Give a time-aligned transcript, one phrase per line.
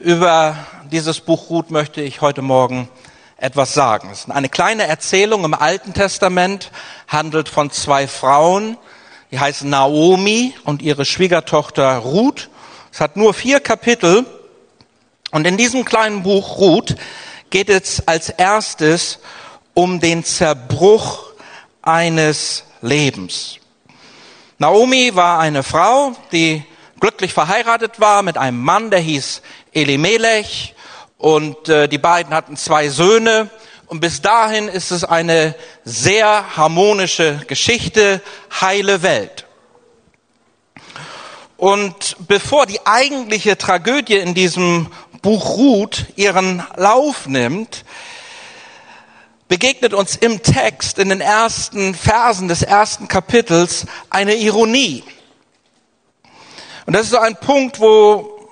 [0.00, 0.56] Über
[0.90, 2.88] dieses Buch Ruth möchte ich heute Morgen
[3.36, 4.08] etwas sagen.
[4.10, 6.70] Es ist eine kleine Erzählung im Alten Testament,
[7.06, 8.78] handelt von zwei Frauen,
[9.30, 12.48] die heißen Naomi und ihre Schwiegertochter Ruth.
[12.90, 14.24] Es hat nur vier Kapitel
[15.32, 16.96] und in diesem kleinen Buch Ruth
[17.50, 19.18] geht es als erstes
[19.74, 21.24] um den Zerbruch
[21.82, 23.56] eines Lebens.
[24.56, 26.64] Naomi war eine Frau, die
[27.00, 29.42] glücklich verheiratet war mit einem Mann, der hieß
[29.72, 30.74] Elimelech
[31.18, 33.50] und äh, die beiden hatten zwei Söhne
[33.90, 38.22] und bis dahin ist es eine sehr harmonische Geschichte,
[38.60, 39.46] heile Welt.
[41.56, 44.86] Und bevor die eigentliche Tragödie in diesem
[45.22, 47.84] Buch Ruth ihren Lauf nimmt,
[49.48, 55.02] begegnet uns im Text in den ersten Versen des ersten Kapitels eine Ironie.
[56.90, 58.48] Und das ist so ein Punkt, wo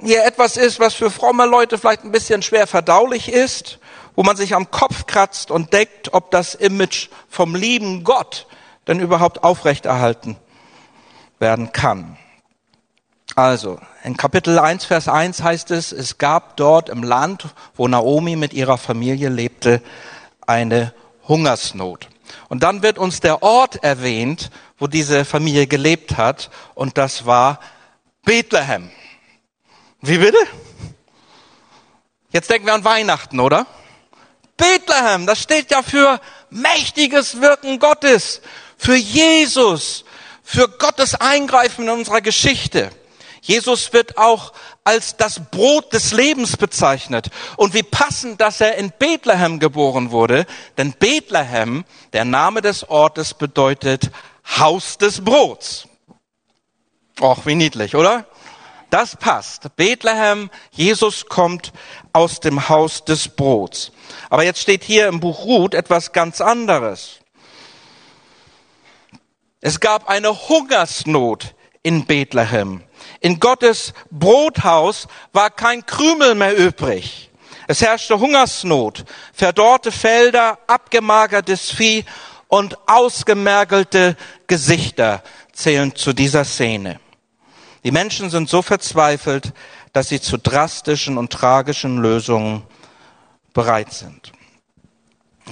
[0.00, 3.78] hier etwas ist, was für fromme Leute vielleicht ein bisschen schwer verdaulich ist,
[4.16, 8.46] wo man sich am Kopf kratzt und denkt, ob das Image vom lieben Gott
[8.86, 10.38] denn überhaupt aufrechterhalten
[11.40, 12.16] werden kann.
[13.36, 18.36] Also, in Kapitel 1, Vers 1 heißt es, es gab dort im Land, wo Naomi
[18.36, 19.82] mit ihrer Familie lebte,
[20.46, 20.94] eine
[21.28, 22.08] Hungersnot.
[22.48, 27.60] Und dann wird uns der Ort erwähnt, wo diese Familie gelebt hat, und das war
[28.24, 28.90] Bethlehem.
[30.00, 30.38] Wie bitte?
[32.30, 33.66] Jetzt denken wir an Weihnachten, oder?
[34.56, 38.40] Bethlehem, das steht ja für mächtiges Wirken Gottes,
[38.76, 40.04] für Jesus,
[40.42, 42.90] für Gottes Eingreifen in unserer Geschichte.
[43.40, 44.52] Jesus wird auch
[44.84, 47.28] als das Brot des Lebens bezeichnet.
[47.56, 53.34] Und wie passend, dass er in Bethlehem geboren wurde, denn Bethlehem, der Name des Ortes
[53.34, 54.10] bedeutet
[54.58, 55.86] Haus des Brots.
[57.20, 58.26] Och, wie niedlich, oder?
[58.90, 59.76] Das passt.
[59.76, 61.72] Bethlehem, Jesus kommt
[62.12, 63.92] aus dem Haus des Brots.
[64.30, 67.18] Aber jetzt steht hier im Buch Ruth etwas ganz anderes.
[69.60, 72.82] Es gab eine Hungersnot in Bethlehem.
[73.20, 77.30] In Gottes Brothaus war kein Krümel mehr übrig.
[77.66, 82.04] Es herrschte Hungersnot, verdorrte Felder, abgemagertes Vieh
[82.46, 87.00] und ausgemergelte Gesichter zählen zu dieser Szene.
[87.84, 89.52] Die Menschen sind so verzweifelt,
[89.92, 92.62] dass sie zu drastischen und tragischen Lösungen
[93.52, 94.32] bereit sind.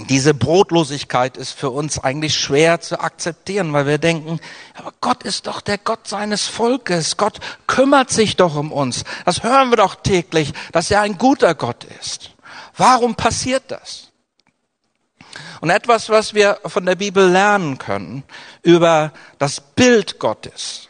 [0.05, 4.41] Diese Brotlosigkeit ist für uns eigentlich schwer zu akzeptieren, weil wir denken,
[4.75, 7.17] aber Gott ist doch der Gott seines Volkes.
[7.17, 9.05] Gott kümmert sich doch um uns.
[9.25, 12.33] Das hören wir doch täglich, dass er ein guter Gott ist.
[12.77, 14.09] Warum passiert das?
[15.61, 18.23] Und etwas, was wir von der Bibel lernen können
[18.63, 20.89] über das Bild Gottes,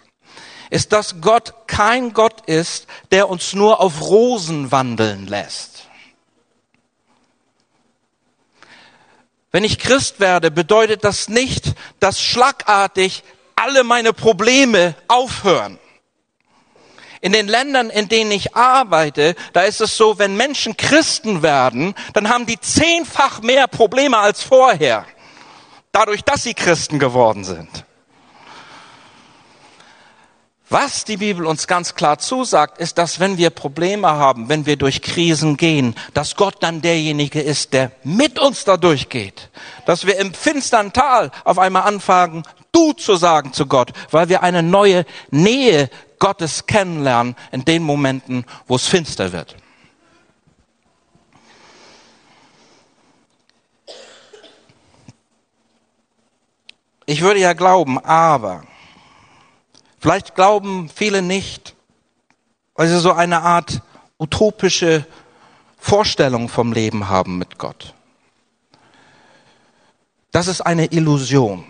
[0.70, 5.75] ist, dass Gott kein Gott ist, der uns nur auf Rosen wandeln lässt.
[9.52, 13.22] Wenn ich Christ werde, bedeutet das nicht, dass schlagartig
[13.54, 15.78] alle meine Probleme aufhören.
[17.22, 21.94] In den Ländern, in denen ich arbeite, da ist es so, wenn Menschen Christen werden,
[22.12, 25.06] dann haben die zehnfach mehr Probleme als vorher,
[25.92, 27.85] dadurch, dass sie Christen geworden sind.
[30.68, 34.76] Was die Bibel uns ganz klar zusagt, ist, dass wenn wir Probleme haben, wenn wir
[34.76, 39.50] durch Krisen gehen, dass Gott dann derjenige ist, der mit uns da durchgeht.
[39.84, 44.42] Dass wir im finstern Tal auf einmal anfangen, du zu sagen zu Gott, weil wir
[44.42, 45.88] eine neue Nähe
[46.18, 49.54] Gottes kennenlernen in den Momenten, wo es finster wird.
[57.08, 58.64] Ich würde ja glauben, aber
[59.98, 61.74] Vielleicht glauben viele nicht,
[62.74, 63.82] weil sie so eine Art
[64.18, 65.06] utopische
[65.78, 67.94] Vorstellung vom Leben haben mit Gott.
[70.32, 71.64] Das ist eine Illusion.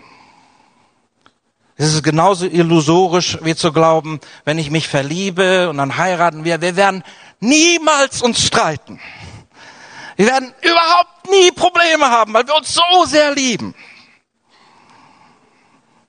[1.75, 6.59] Es ist genauso illusorisch wie zu glauben, wenn ich mich verliebe und dann heiraten wir,
[6.59, 7.03] wir werden
[7.39, 8.99] niemals uns streiten.
[10.15, 13.75] Wir werden überhaupt nie Probleme haben, weil wir uns so sehr lieben.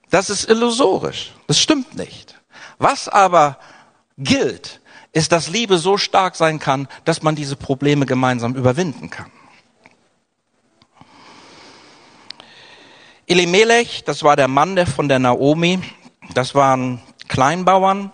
[0.09, 1.33] Das ist illusorisch.
[1.49, 2.39] Das stimmt nicht.
[2.77, 3.57] Was aber
[4.19, 4.81] gilt,
[5.13, 9.31] ist, dass Liebe so stark sein kann, dass man diese Probleme gemeinsam überwinden kann.
[13.25, 15.79] Elimelech, das war der Mann von der Naomi,
[16.35, 18.11] das waren Kleinbauern.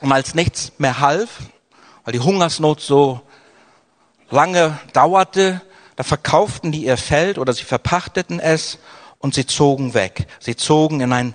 [0.00, 1.40] Und als nichts mehr half,
[2.04, 3.20] weil die Hungersnot so
[4.30, 5.60] lange dauerte,
[5.94, 8.78] da verkauften die ihr Feld oder sie verpachteten es
[9.18, 10.26] und sie zogen weg.
[10.38, 11.34] Sie zogen in ein,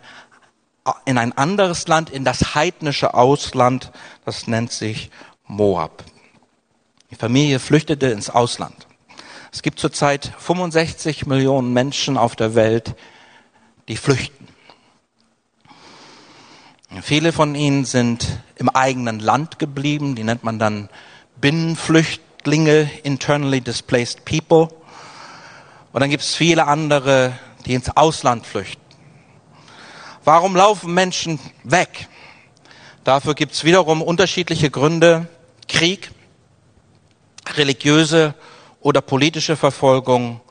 [1.06, 3.92] in ein anderes Land, in das heidnische Ausland,
[4.24, 5.10] das nennt sich
[5.48, 6.04] Moab.
[7.12, 8.88] Die Familie flüchtete ins Ausland.
[9.52, 12.96] Es gibt zurzeit 65 Millionen Menschen auf der Welt,
[13.88, 14.48] die flüchten.
[17.02, 20.90] Viele von ihnen sind im eigenen Land geblieben, die nennt man dann
[21.42, 24.70] Binnenflüchtlinge, internally displaced people.
[25.92, 28.85] Und dann gibt es viele andere, die ins Ausland flüchten.
[30.26, 32.08] Warum laufen Menschen weg?
[33.04, 35.28] Dafür gibt es wiederum unterschiedliche Gründe.
[35.68, 36.10] Krieg,
[37.56, 38.34] religiöse
[38.82, 40.42] oder politische Verfolgung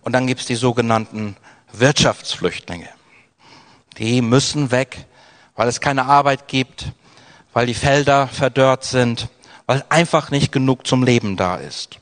[0.00, 1.36] und dann gibt es die sogenannten
[1.72, 2.88] Wirtschaftsflüchtlinge.
[3.98, 5.04] Die müssen weg,
[5.56, 6.92] weil es keine Arbeit gibt,
[7.52, 9.28] weil die Felder verdörrt sind,
[9.66, 11.98] weil einfach nicht genug zum Leben da ist.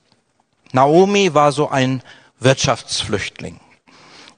[0.70, 2.02] Naomi war so ein
[2.38, 3.58] Wirtschaftsflüchtling.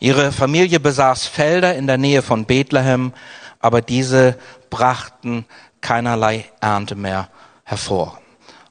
[0.00, 3.12] Ihre Familie besaß Felder in der Nähe von Bethlehem,
[3.58, 4.38] aber diese
[4.70, 5.44] brachten
[5.80, 7.28] keinerlei Ernte mehr
[7.64, 8.20] hervor.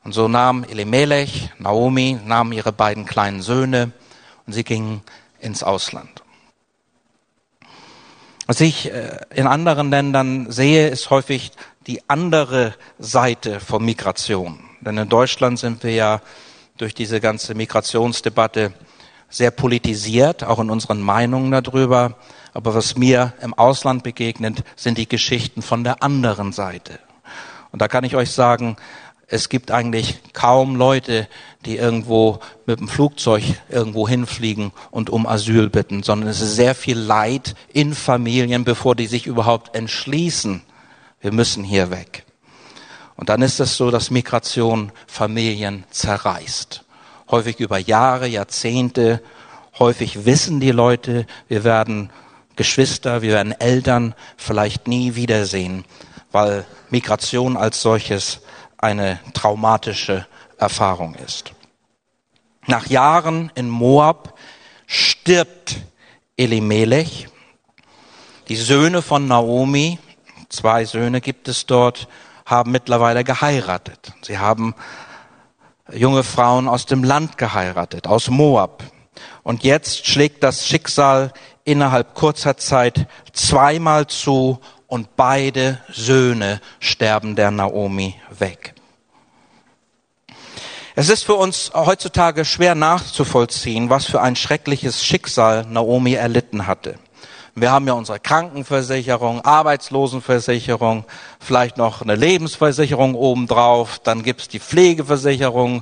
[0.06, 3.92] Und so nahm Elimelech, Naomi, nahmen ihre beiden kleinen Söhne
[4.46, 5.02] und sie gingen
[5.42, 6.24] ins Ausland.
[8.46, 11.52] Was ich äh, in anderen Ländern sehe, ist häufig
[11.88, 14.60] die andere Seite von Migration.
[14.80, 16.22] Denn in Deutschland sind wir ja
[16.78, 18.72] durch diese ganze Migrationsdebatte
[19.30, 22.16] sehr politisiert, auch in unseren Meinungen darüber.
[22.54, 27.00] Aber was mir im Ausland begegnet, sind die Geschichten von der anderen Seite.
[27.72, 28.78] Und da kann ich euch sagen,
[29.28, 31.28] es gibt eigentlich kaum Leute,
[31.66, 36.76] die irgendwo mit dem Flugzeug irgendwo hinfliegen und um Asyl bitten, sondern es ist sehr
[36.76, 40.62] viel Leid in Familien, bevor die sich überhaupt entschließen,
[41.20, 42.24] wir müssen hier weg.
[43.16, 46.86] Und dann ist es so, dass Migration Familien zerreißt.
[47.30, 49.22] Häufig über Jahre, Jahrzehnte.
[49.80, 52.10] Häufig wissen die Leute, wir werden
[52.56, 55.86] Geschwister, wir werden Eltern vielleicht nie wiedersehen,
[56.32, 58.42] weil Migration als solches
[58.78, 60.26] eine traumatische
[60.58, 61.54] Erfahrung ist.
[62.66, 64.38] Nach Jahren in Moab
[64.86, 65.78] stirbt
[66.36, 67.28] Elimelech.
[68.48, 70.00] Die Söhne von Naomi,
[70.50, 72.08] zwei Söhne gibt es dort,
[72.46, 74.14] haben mittlerweile geheiratet.
[74.22, 74.74] Sie haben
[75.94, 78.84] junge Frauen aus dem Land geheiratet, aus Moab.
[79.44, 81.32] Und jetzt schlägt das Schicksal
[81.64, 88.74] innerhalb kurzer Zeit zweimal zu und beide Söhne sterben der Naomi weg.
[90.96, 96.98] Es ist für uns heutzutage schwer nachzuvollziehen, was für ein schreckliches Schicksal Naomi erlitten hatte.
[97.60, 101.06] Wir haben ja unsere Krankenversicherung, Arbeitslosenversicherung,
[101.40, 105.82] vielleicht noch eine Lebensversicherung obendrauf, dann gibt's die Pflegeversicherung,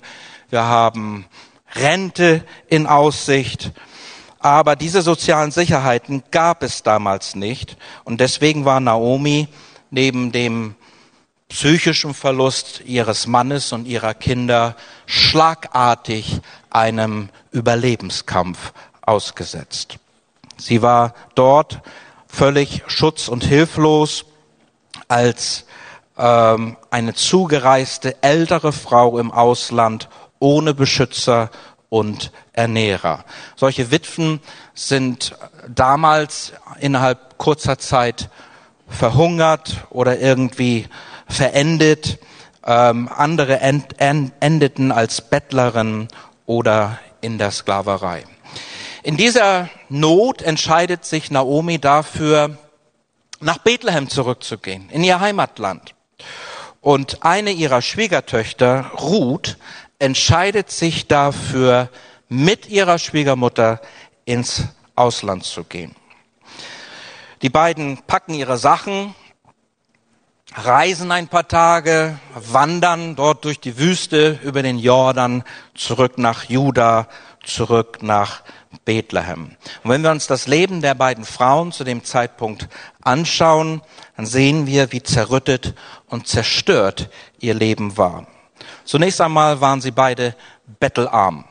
[0.50, 1.26] wir haben
[1.74, 3.74] Rente in Aussicht.
[4.40, 7.76] Aber diese sozialen Sicherheiten gab es damals nicht.
[8.06, 9.50] Und deswegen war Naomi
[9.90, 10.76] neben dem
[11.50, 16.40] psychischen Verlust ihres Mannes und ihrer Kinder schlagartig
[16.70, 18.72] einem Überlebenskampf
[19.02, 20.00] ausgesetzt.
[20.58, 21.82] Sie war dort
[22.28, 24.26] völlig schutz- und hilflos
[25.08, 25.66] als
[26.18, 30.10] ähm, eine zugereiste ältere Frau im Ausland
[30.40, 31.50] ohne Beschützer
[31.90, 33.24] und Ernährer.
[33.56, 34.40] Solche Witwen
[34.74, 35.36] sind
[35.68, 38.30] damals innerhalb kurzer Zeit
[38.88, 40.88] verhungert oder irgendwie
[41.28, 42.20] verendet.
[42.66, 46.08] Ähm, andere end, end, endeten als Bettlerin
[46.46, 48.24] oder in der Sklaverei.
[49.06, 52.58] In dieser Not entscheidet sich Naomi dafür,
[53.40, 55.94] nach Bethlehem zurückzugehen, in ihr Heimatland.
[56.82, 59.58] Und eine ihrer Schwiegertöchter, Ruth,
[60.00, 61.90] entscheidet sich dafür,
[62.30, 63.80] mit ihrer Schwiegermutter
[64.26, 64.64] ins
[64.96, 65.96] Ausland zu gehen.
[67.44, 69.14] Die beiden packen ihre Sachen,
[70.56, 75.44] reisen ein paar Tage, wandern dort durch die Wüste über den Jordan
[75.76, 77.08] zurück nach Juda,
[77.44, 78.42] zurück nach
[78.84, 79.56] Bethlehem.
[79.84, 82.68] Und wenn wir uns das Leben der beiden Frauen zu dem Zeitpunkt
[83.02, 83.82] anschauen,
[84.18, 85.76] dann sehen wir, wie zerrüttet
[86.08, 88.28] und zerstört ihr Leben war.
[88.84, 90.36] Zunächst einmal waren sie beide
[90.80, 91.46] bettelarm.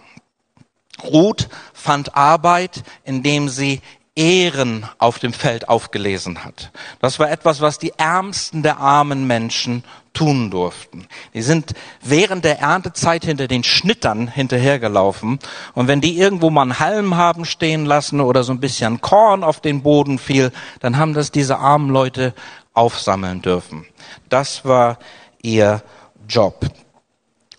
[1.03, 3.81] Ruth fand Arbeit, indem sie
[4.17, 6.71] Ehren auf dem Feld aufgelesen hat.
[7.01, 11.09] Das war etwas, was die ärmsten der armen Menschen tun durften.
[11.35, 15.41] Die sind während der Erntezeit hinter den Schnittern hinterhergelaufen
[15.75, 19.43] und wenn die irgendwo mal einen Halm haben stehen lassen oder so ein bisschen Korn
[19.43, 22.35] auf den Boden fiel, dann haben das diese armen Leute
[22.73, 23.85] aufsammeln dürfen.
[24.29, 24.99] Das war
[25.43, 25.83] ihr
[26.29, 26.67] Job.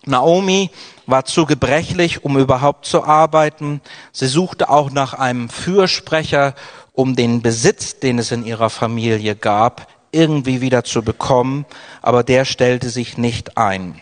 [0.06, 0.70] Naomi
[1.06, 3.80] war zu gebrechlich, um überhaupt zu arbeiten.
[4.12, 6.54] Sie suchte auch nach einem Fürsprecher,
[6.92, 11.66] um den Besitz, den es in ihrer Familie gab, irgendwie wieder zu bekommen,
[12.02, 14.00] aber der stellte sich nicht ein.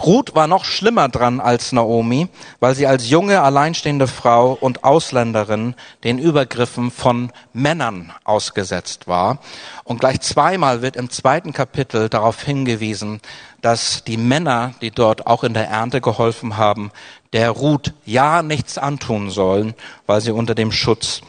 [0.00, 2.28] Ruth war noch schlimmer dran als Naomi,
[2.60, 5.74] weil sie als junge, alleinstehende Frau und Ausländerin
[6.04, 9.40] den Übergriffen von Männern ausgesetzt war.
[9.82, 13.20] Und gleich zweimal wird im zweiten Kapitel darauf hingewiesen,
[13.60, 16.90] dass die Männer, die dort auch in der Ernte geholfen haben,
[17.32, 19.74] der Ruth ja nichts antun sollen,
[20.06, 21.20] weil sie unter dem Schutz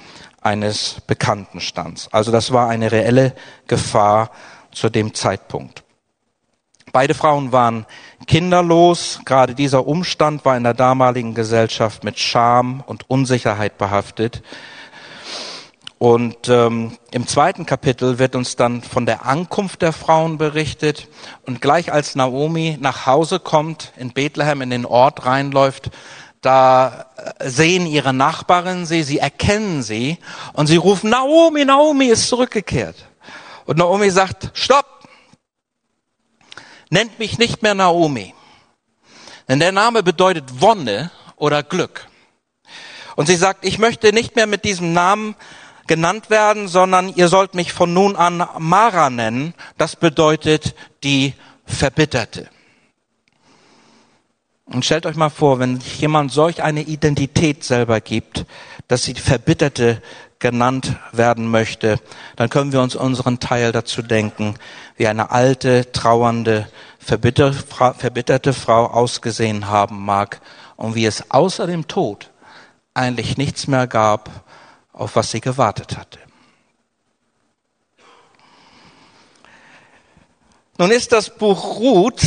[0.41, 2.07] eines Bekannten stand.
[2.11, 3.35] Also das war eine reelle
[3.67, 4.31] Gefahr
[4.71, 5.83] zu dem Zeitpunkt.
[6.91, 7.85] Beide Frauen waren
[8.25, 9.19] kinderlos.
[9.25, 14.41] Gerade dieser Umstand war in der damaligen Gesellschaft mit Scham und Unsicherheit behaftet.
[15.99, 21.09] Und ähm, im zweiten Kapitel wird uns dann von der Ankunft der Frauen berichtet.
[21.45, 25.91] Und gleich als Naomi nach Hause kommt, in Bethlehem in den Ort reinläuft,
[26.39, 30.17] da äh, sehen ihre Nachbarinnen sie, sie erkennen sie
[30.53, 32.95] und sie rufen, Naomi, Naomi ist zurückgekehrt.
[33.65, 35.03] Und Naomi sagt, stopp,
[36.89, 38.33] nennt mich nicht mehr Naomi.
[39.49, 42.07] Denn der Name bedeutet Wonne oder Glück.
[43.17, 45.35] Und sie sagt, ich möchte nicht mehr mit diesem Namen
[45.89, 49.55] genannt werden, sondern ihr sollt mich von nun an Mara nennen.
[49.79, 51.33] Das bedeutet die
[51.65, 52.47] Verbitterte.
[54.65, 58.45] Und stellt euch mal vor, wenn jemand solch eine Identität selber gibt,
[58.87, 59.99] dass sie Verbitterte
[60.37, 61.99] genannt werden möchte,
[62.35, 64.55] dann können wir uns unseren Teil dazu denken,
[64.95, 66.69] wie eine alte, trauernde,
[66.99, 70.39] verbitterte Frau ausgesehen haben mag
[70.75, 72.29] und wie es außer dem Tod
[72.93, 74.29] eigentlich nichts mehr gab,
[74.99, 76.19] auf was sie gewartet hatte.
[80.77, 82.21] Nun ist das Buch Ruth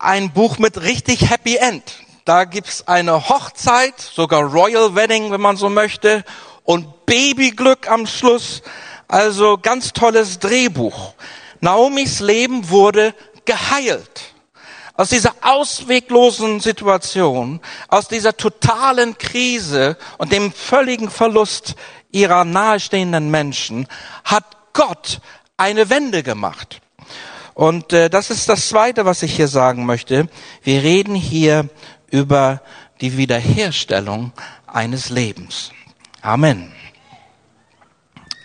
[0.00, 1.82] ein Buch mit richtig Happy End.
[2.24, 6.24] Da gibt's eine Hochzeit, sogar Royal Wedding, wenn man so möchte,
[6.64, 8.62] und Babyglück am Schluss.
[9.08, 11.14] Also ganz tolles Drehbuch.
[11.60, 14.31] Naomis Leben wurde geheilt.
[14.94, 21.76] Aus dieser ausweglosen Situation, aus dieser totalen Krise und dem völligen Verlust
[22.10, 23.86] ihrer nahestehenden Menschen
[24.24, 24.44] hat
[24.74, 25.20] Gott
[25.56, 26.80] eine Wende gemacht.
[27.54, 30.28] Und äh, das ist das Zweite, was ich hier sagen möchte.
[30.62, 31.68] Wir reden hier
[32.10, 32.62] über
[33.00, 34.32] die Wiederherstellung
[34.66, 35.72] eines Lebens.
[36.20, 36.72] Amen.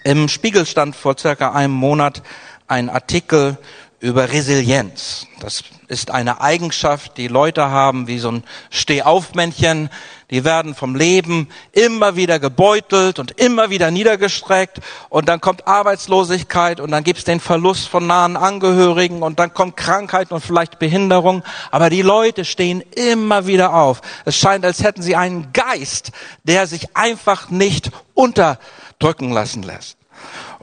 [0.04, 2.24] Im Spiegel stand vor circa einem Monat
[2.68, 3.58] ein Artikel
[4.00, 5.26] über Resilienz.
[5.40, 9.90] Das ist eine Eigenschaft, die Leute haben wie so ein Stehaufmännchen.
[10.30, 16.80] Die werden vom Leben immer wieder gebeutelt und immer wieder niedergestreckt und dann kommt Arbeitslosigkeit
[16.80, 21.44] und dann gibt's den Verlust von nahen Angehörigen und dann kommt Krankheit und vielleicht Behinderung.
[21.72, 24.02] Aber die Leute stehen immer wieder auf.
[24.26, 26.12] Es scheint, als hätten sie einen Geist,
[26.44, 29.98] der sich einfach nicht unterdrücken lassen lässt.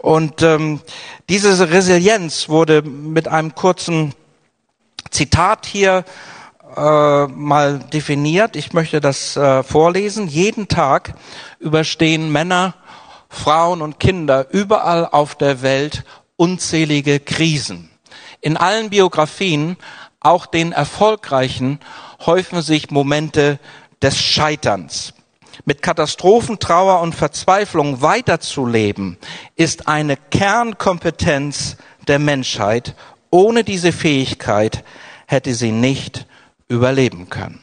[0.04, 0.82] Und ähm,
[1.30, 4.12] diese Resilienz wurde mit einem kurzen
[5.10, 6.04] Zitat hier
[6.76, 8.54] äh, mal definiert.
[8.54, 10.28] Ich möchte das äh, vorlesen.
[10.28, 11.14] Jeden Tag
[11.58, 12.74] überstehen Männer,
[13.30, 16.04] Frauen und Kinder überall auf der Welt
[16.36, 17.88] unzählige Krisen.
[18.42, 19.78] In allen Biografien,
[20.20, 21.80] auch den erfolgreichen,
[22.26, 23.58] häufen sich Momente
[24.02, 25.14] des Scheiterns.
[25.64, 29.18] Mit Katastrophen, Trauer und Verzweiflung weiterzuleben,
[29.56, 32.94] ist eine Kernkompetenz der Menschheit.
[33.30, 34.84] Ohne diese Fähigkeit
[35.26, 36.26] hätte sie nicht
[36.68, 37.60] überleben können.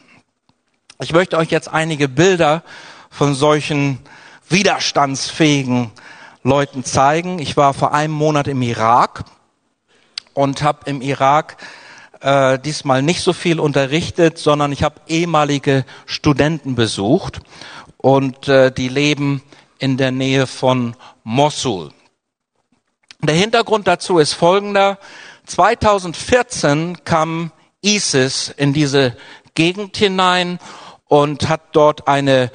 [1.01, 2.63] Ich möchte euch jetzt einige Bilder
[3.09, 3.99] von solchen
[4.49, 5.91] widerstandsfähigen
[6.43, 7.39] Leuten zeigen.
[7.39, 9.23] Ich war vor einem Monat im Irak
[10.33, 11.57] und habe im Irak
[12.21, 17.41] äh, diesmal nicht so viel unterrichtet, sondern ich habe ehemalige Studenten besucht
[18.01, 19.43] und äh, die leben
[19.79, 21.91] in der Nähe von Mosul.
[23.23, 24.97] Der Hintergrund dazu ist folgender.
[25.45, 29.15] 2014 kam ISIS in diese
[29.53, 30.59] Gegend hinein
[31.07, 32.51] und hat dort eine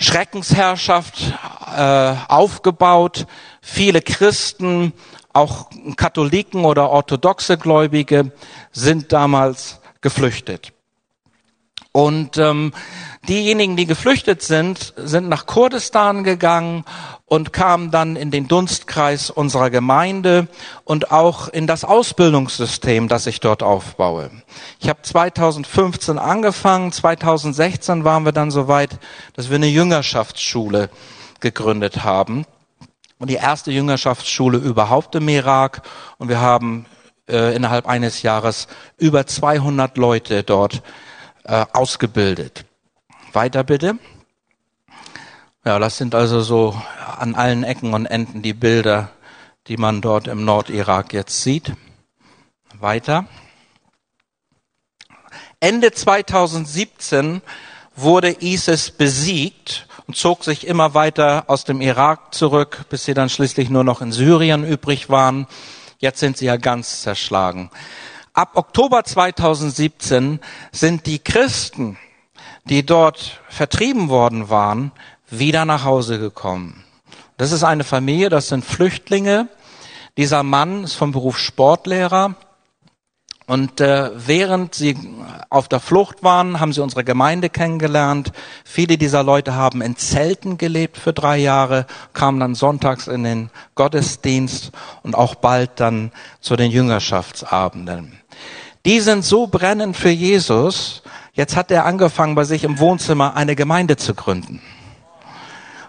[0.00, 1.32] Schreckensherrschaft
[1.76, 3.26] äh, aufgebaut.
[3.60, 4.92] Viele Christen,
[5.32, 8.32] auch Katholiken oder orthodoxe Gläubige
[8.72, 10.72] sind damals geflüchtet.
[11.98, 12.70] Und ähm,
[13.28, 16.84] diejenigen, die geflüchtet sind, sind nach Kurdistan gegangen
[17.24, 20.46] und kamen dann in den Dunstkreis unserer Gemeinde
[20.84, 24.30] und auch in das Ausbildungssystem, das ich dort aufbaue.
[24.78, 29.00] Ich habe 2015 angefangen, 2016 waren wir dann so weit,
[29.32, 30.90] dass wir eine Jüngerschaftsschule
[31.40, 32.46] gegründet haben.
[33.18, 35.82] Und die erste Jüngerschaftsschule überhaupt im Irak.
[36.18, 36.86] Und wir haben
[37.28, 40.84] äh, innerhalb eines Jahres über 200 Leute dort
[41.48, 42.64] äh, ausgebildet.
[43.32, 43.98] Weiter bitte.
[45.64, 46.80] Ja, das sind also so
[47.18, 49.10] an allen Ecken und Enden die Bilder,
[49.66, 51.72] die man dort im Nordirak jetzt sieht.
[52.78, 53.26] Weiter.
[55.60, 57.42] Ende 2017
[57.96, 63.28] wurde ISIS besiegt und zog sich immer weiter aus dem Irak zurück, bis sie dann
[63.28, 65.46] schließlich nur noch in Syrien übrig waren.
[65.98, 67.70] Jetzt sind sie ja ganz zerschlagen.
[68.38, 70.38] Ab Oktober 2017
[70.70, 71.98] sind die Christen,
[72.66, 74.92] die dort vertrieben worden waren,
[75.28, 76.84] wieder nach Hause gekommen.
[77.36, 79.48] Das ist eine Familie, das sind Flüchtlinge.
[80.16, 82.36] Dieser Mann ist vom Beruf Sportlehrer.
[83.48, 84.96] Und äh, während sie
[85.50, 88.30] auf der Flucht waren, haben sie unsere Gemeinde kennengelernt.
[88.62, 93.50] Viele dieser Leute haben in Zelten gelebt für drei Jahre, kamen dann sonntags in den
[93.74, 94.70] Gottesdienst
[95.02, 98.20] und auch bald dann zu den Jüngerschaftsabenden.
[98.84, 101.02] Die sind so brennend für Jesus.
[101.32, 104.60] Jetzt hat er angefangen, bei sich im Wohnzimmer eine Gemeinde zu gründen.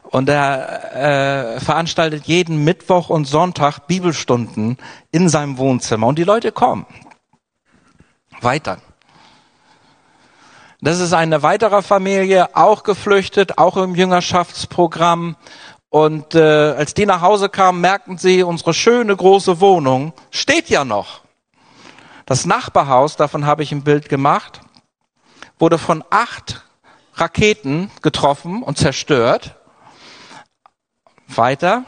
[0.03, 4.77] Und er äh, veranstaltet jeden Mittwoch und Sonntag Bibelstunden
[5.11, 6.07] in seinem Wohnzimmer.
[6.07, 6.87] Und die Leute kommen.
[8.41, 8.79] Weiter.
[10.81, 15.35] Das ist eine weitere Familie, auch geflüchtet, auch im Jüngerschaftsprogramm.
[15.89, 20.85] Und äh, als die nach Hause kamen, merkten sie, unsere schöne große Wohnung steht ja
[20.85, 21.21] noch.
[22.29, 24.61] Das Nachbarhaus, davon habe ich ein Bild gemacht,
[25.57, 26.63] wurde von acht
[27.15, 29.55] Raketen getroffen und zerstört.
[31.27, 31.85] Weiter.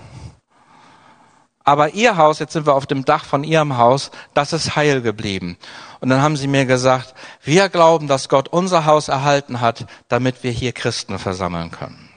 [1.64, 5.04] Aber ihr Haus, jetzt sind wir auf dem Dach von ihrem Haus, das ist heil
[5.04, 5.58] geblieben.
[6.00, 10.42] Und dann haben sie mir gesagt, wir glauben, dass Gott unser Haus erhalten hat, damit
[10.42, 12.10] wir hier Christen versammeln können.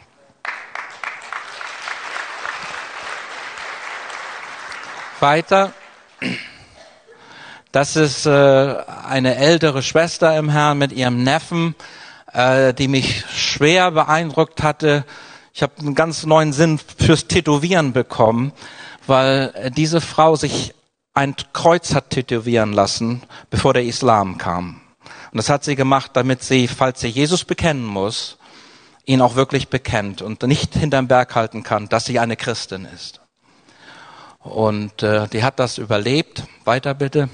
[5.21, 5.75] Weiter.
[7.75, 8.77] Das ist äh,
[9.07, 11.75] eine ältere Schwester im Herrn mit ihrem Neffen,
[12.33, 15.05] äh, die mich schwer beeindruckt hatte
[15.57, 18.53] ich habe einen ganz neuen Sinn fürs Tätowieren bekommen,
[19.07, 20.75] weil diese Frau sich
[21.15, 24.81] ein Kreuz hat tätowieren lassen, bevor der Islam kam.
[25.31, 28.37] Und das hat sie gemacht, damit sie, falls sie Jesus bekennen muss,
[29.05, 33.21] ihn auch wirklich bekennt und nicht hinterm Berg halten kann, dass sie eine Christin ist.
[34.41, 36.43] Und äh, die hat das überlebt.
[36.65, 37.29] Weiter bitte.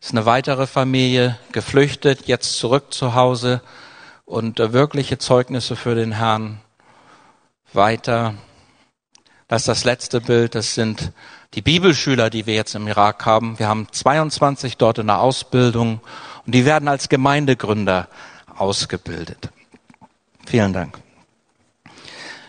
[0.00, 3.60] Ist eine weitere Familie, geflüchtet, jetzt zurück zu Hause
[4.24, 6.60] und äh, wirkliche Zeugnisse für den Herrn
[7.72, 8.34] weiter.
[9.48, 10.54] Das ist das letzte Bild.
[10.54, 11.12] Das sind
[11.54, 13.58] die Bibelschüler, die wir jetzt im Irak haben.
[13.58, 16.00] Wir haben 22 dort in der Ausbildung
[16.46, 18.08] und die werden als Gemeindegründer
[18.56, 19.50] ausgebildet.
[20.46, 20.98] Vielen Dank.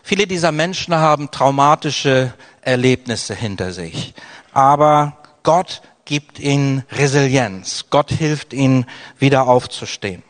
[0.04, 4.14] Viele dieser Menschen haben traumatische Erlebnisse hinter sich.
[4.54, 7.86] Aber Gott gibt ihnen Resilienz.
[7.92, 8.88] Gott hilft ihnen,
[9.20, 10.24] wieder aufzustehen.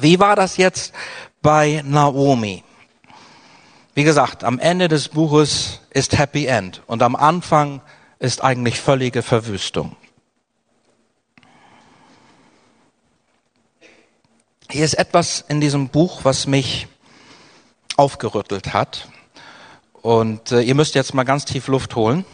[0.00, 0.92] Wie war das jetzt
[1.40, 2.64] bei Naomi?
[3.94, 7.80] Wie gesagt, am Ende des Buches ist Happy End und am Anfang
[8.18, 9.94] ist eigentlich völlige Verwüstung.
[14.68, 16.88] Hier ist etwas in diesem Buch, was mich
[17.96, 19.08] aufgerüttelt hat.
[20.02, 22.24] Und äh, ihr müsst jetzt mal ganz tief Luft holen.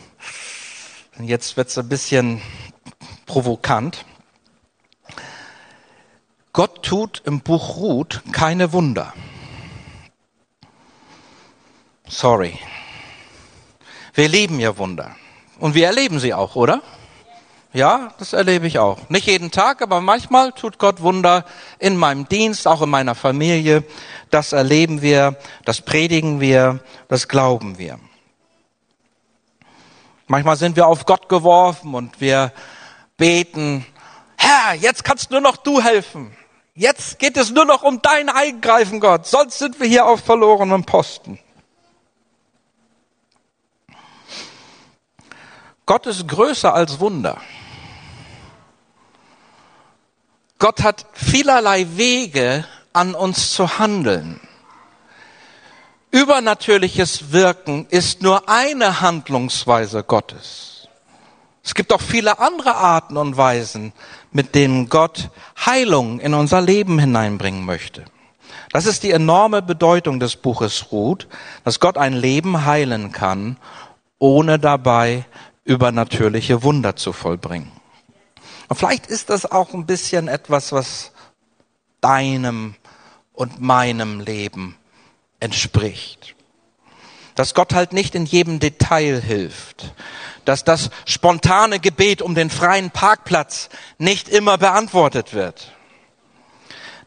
[1.19, 2.43] Jetzt wird's ein bisschen
[3.25, 4.05] provokant.
[6.53, 9.15] Gott tut im Buch Ruth keine Wunder.
[12.07, 12.59] Sorry.
[14.15, 15.17] Wir lieben ja Wunder.
[15.59, 16.83] Und wir erleben sie auch, oder?
[17.73, 19.09] Ja, das erlebe ich auch.
[19.09, 21.45] Nicht jeden Tag, aber manchmal tut Gott Wunder
[21.79, 23.85] in meinem Dienst, auch in meiner Familie.
[24.31, 27.99] Das erleben wir, das predigen wir, das glauben wir.
[30.27, 32.53] Manchmal sind wir auf Gott geworfen und wir
[33.17, 33.87] beten,
[34.37, 36.37] Herr, jetzt kannst nur noch du helfen.
[36.75, 39.27] Jetzt geht es nur noch um dein Eingreifen, Gott.
[39.27, 41.39] Sonst sind wir hier auf verlorenem Posten.
[45.87, 47.41] Gott ist größer als Wunder.
[50.59, 54.41] Gott hat vielerlei Wege, an uns zu handeln.
[56.11, 60.89] Übernatürliches Wirken ist nur eine Handlungsweise Gottes.
[61.63, 63.93] Es gibt auch viele andere Arten und Weisen,
[64.31, 65.31] mit denen Gott
[65.65, 68.05] Heilung in unser Leben hineinbringen möchte.
[68.73, 71.27] Das ist die enorme Bedeutung des Buches Ruth,
[71.65, 73.57] dass Gott ein Leben heilen kann,
[74.19, 75.25] ohne dabei
[75.65, 77.73] übernatürliche Wunder zu vollbringen.
[78.69, 81.13] Und vielleicht ist das auch ein bisschen etwas, was
[82.01, 82.77] deinem
[83.33, 84.77] und meinem Leben
[85.41, 86.35] entspricht.
[87.35, 89.95] Dass Gott halt nicht in jedem Detail hilft,
[90.45, 93.69] dass das spontane Gebet um den freien Parkplatz
[93.99, 95.73] nicht immer beantwortet wird.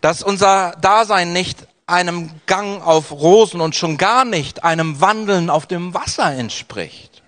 [0.02, 5.65] Dass unser Dasein nicht einem Gang auf Rosen und schon gar nicht einem Wandeln auf
[5.65, 7.24] dem Wasser entspricht.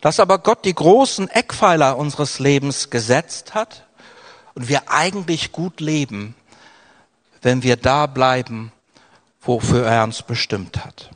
[0.00, 3.84] Dass aber Gott die großen Eckpfeiler unseres Lebens gesetzt hat,
[4.54, 6.34] und wir eigentlich gut leben,
[7.42, 8.72] wenn wir da bleiben,
[9.40, 11.10] wofür er uns bestimmt hat.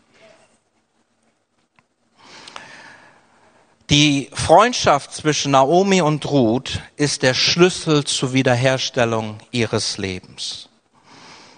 [3.91, 10.71] Die Freundschaft zwischen Naomi und Ruth ist der Schlüssel zur Wiederherstellung ihres Lebens.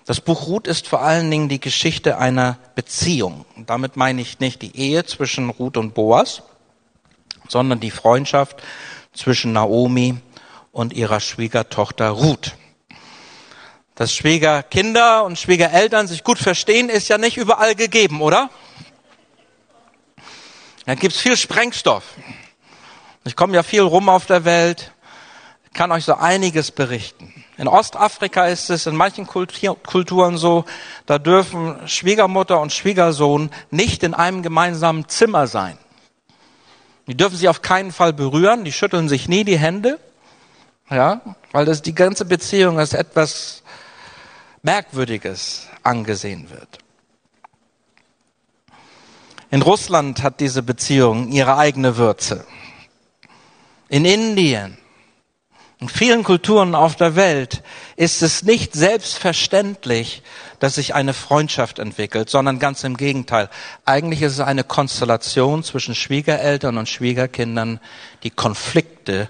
[0.06, 3.44] Das Buch Ruth ist vor allen Dingen die Geschichte einer Beziehung.
[3.56, 6.42] Damit meine ich nicht die Ehe zwischen Ruth und Boas,
[7.48, 8.60] sondern die Freundschaft
[9.12, 10.16] zwischen Naomi
[10.72, 12.54] und ihrer Schwiegertochter Ruth.
[13.96, 18.50] Dass Schwiegerkinder und Schwiegereltern sich gut verstehen, ist ja nicht überall gegeben, oder?
[20.84, 22.04] Da gibt's viel Sprengstoff.
[23.24, 24.92] Ich komme ja viel rum auf der Welt,
[25.72, 27.32] kann euch so einiges berichten.
[27.56, 30.66] In Ostafrika ist es in manchen Kulturen so,
[31.06, 35.78] da dürfen Schwiegermutter und Schwiegersohn nicht in einem gemeinsamen Zimmer sein.
[37.06, 39.98] Die dürfen sich auf keinen Fall berühren, die schütteln sich nie die Hände,
[40.90, 43.62] ja, weil das die ganze Beziehung als etwas
[44.66, 46.78] Merkwürdiges angesehen wird.
[49.52, 52.44] In Russland hat diese Beziehung ihre eigene Würze.
[53.88, 54.76] In Indien,
[55.78, 57.62] in vielen Kulturen auf der Welt
[57.94, 60.24] ist es nicht selbstverständlich,
[60.58, 63.48] dass sich eine Freundschaft entwickelt, sondern ganz im Gegenteil.
[63.84, 67.78] Eigentlich ist es eine Konstellation zwischen Schwiegereltern und Schwiegerkindern,
[68.24, 69.28] die Konflikte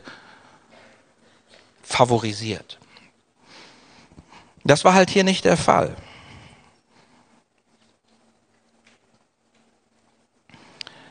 [1.82, 2.78] favorisiert.
[4.66, 5.96] Das war halt hier nicht der Fall.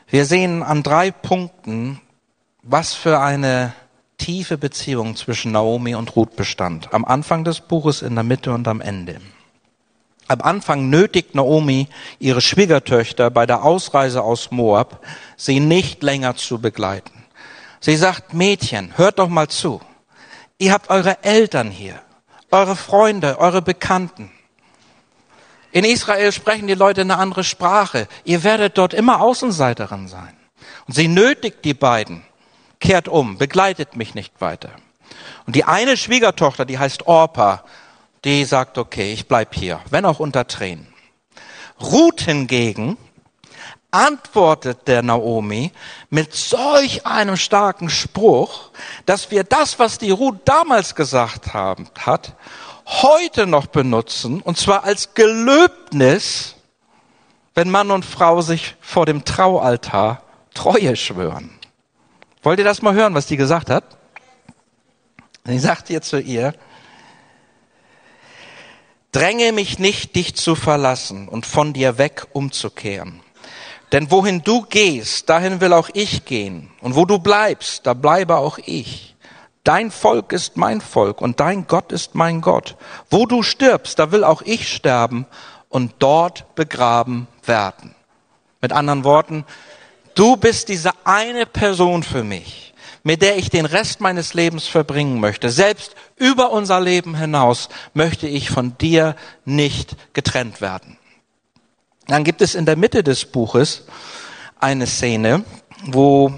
[0.08, 2.00] Wir sehen an drei Punkten,
[2.62, 3.72] was für eine
[4.18, 6.92] tiefe Beziehung zwischen Naomi und Ruth bestand.
[6.94, 9.20] Am Anfang des Buches, in der Mitte und am Ende.
[10.28, 11.88] Am Anfang nötigt Naomi
[12.18, 15.04] ihre Schwiegertöchter bei der Ausreise aus Moab,
[15.36, 17.24] sie nicht länger zu begleiten.
[17.80, 19.80] Sie sagt, Mädchen, hört doch mal zu.
[20.58, 22.00] Ihr habt eure Eltern hier,
[22.56, 24.30] eure Freunde, eure Bekannten.
[25.72, 28.08] In Israel sprechen die Leute eine andere Sprache.
[28.24, 30.34] Ihr werdet dort immer Außenseiterin sein.
[30.86, 32.22] Und sie nötigt die beiden,
[32.80, 34.70] kehrt um, begleitet mich nicht weiter.
[35.46, 37.64] Und die eine Schwiegertochter, die heißt Orpa,
[38.24, 40.86] die sagt, okay, ich bleib hier, wenn auch unter Tränen.
[41.80, 42.96] Ruth hingegen
[43.96, 45.72] antwortet der Naomi
[46.10, 48.70] mit solch einem starken Spruch,
[49.06, 52.34] dass wir das, was die Ruth damals gesagt haben, hat,
[52.84, 56.56] heute noch benutzen, und zwar als Gelöbnis,
[57.54, 61.50] wenn Mann und Frau sich vor dem Traualtar Treue schwören.
[62.42, 63.96] Wollt ihr das mal hören, was die gesagt hat?
[65.44, 66.54] Sie sagt ihr zu ihr,
[69.12, 73.22] dränge mich nicht, dich zu verlassen und von dir weg umzukehren.
[73.92, 76.70] Denn wohin du gehst, dahin will auch ich gehen.
[76.80, 79.14] Und wo du bleibst, da bleibe auch ich.
[79.62, 82.76] Dein Volk ist mein Volk und dein Gott ist mein Gott.
[83.10, 85.26] Wo du stirbst, da will auch ich sterben
[85.68, 87.94] und dort begraben werden.
[88.60, 89.44] Mit anderen Worten,
[90.14, 95.20] du bist diese eine Person für mich, mit der ich den Rest meines Lebens verbringen
[95.20, 95.50] möchte.
[95.50, 100.96] Selbst über unser Leben hinaus möchte ich von dir nicht getrennt werden.
[102.06, 103.84] Dann gibt es in der Mitte des Buches
[104.60, 105.44] eine Szene,
[105.84, 106.32] wo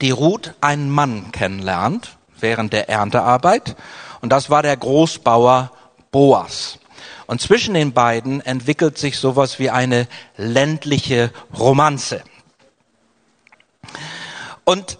[0.00, 3.76] die Ruth einen Mann kennenlernt während der Erntearbeit.
[4.20, 5.72] Und das war der Großbauer
[6.10, 6.78] Boas.
[7.26, 12.22] Und zwischen den beiden entwickelt sich sowas wie eine ländliche Romanze.
[14.64, 14.98] Und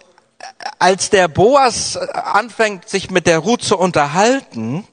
[0.77, 4.87] als der Boas anfängt, sich mit der Ruth zu unterhalten,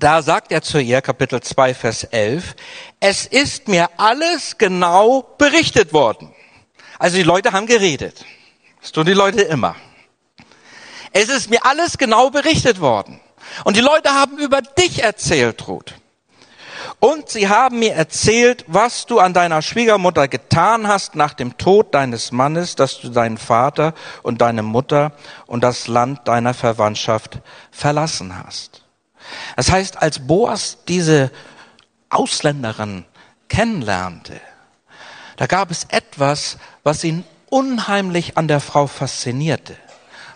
[0.00, 2.56] da sagt er zu ihr, Kapitel 2, Vers 11,
[3.00, 6.32] es ist mir alles genau berichtet worden.
[6.98, 8.24] Also die Leute haben geredet.
[8.80, 9.76] Das tun die Leute immer.
[11.12, 13.20] Es ist mir alles genau berichtet worden.
[13.64, 15.94] Und die Leute haben über dich erzählt, Ruth.
[16.98, 21.94] Und sie haben mir erzählt, was du an deiner Schwiegermutter getan hast nach dem Tod
[21.94, 25.12] deines Mannes, dass du deinen Vater und deine Mutter
[25.46, 27.38] und das Land deiner Verwandtschaft
[27.70, 28.84] verlassen hast.
[29.56, 31.30] Das heißt, als Boas diese
[32.08, 33.04] Ausländerin
[33.48, 34.40] kennenlernte,
[35.36, 39.76] da gab es etwas, was ihn unheimlich an der Frau faszinierte,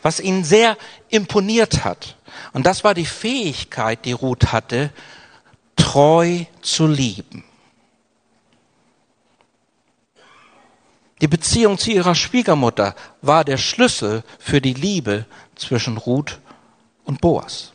[0.02, 0.76] was ihn sehr
[1.08, 2.16] imponiert hat.
[2.52, 4.90] Und das war die Fähigkeit, die Ruth hatte,
[5.76, 7.44] treu zu lieben.
[11.20, 16.40] Die Beziehung zu ihrer Schwiegermutter war der Schlüssel für die Liebe zwischen Ruth
[17.04, 17.73] und Boas.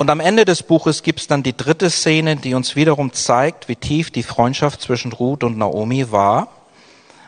[0.00, 3.68] Und am Ende des Buches gibt es dann die dritte Szene, die uns wiederum zeigt,
[3.68, 6.48] wie tief die Freundschaft zwischen Ruth und Naomi war.